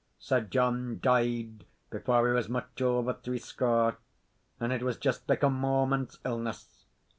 [0.17, 3.97] Sir John died before he was much over threescore;
[4.59, 6.85] and it was just like a moment's illness.